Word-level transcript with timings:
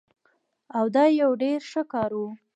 او 0.77 0.85
دا 0.95 1.05
يو 1.21 1.29
ډير 1.41 1.61
ښه 1.71 1.81
کار 1.93 2.11
وو 2.19 2.29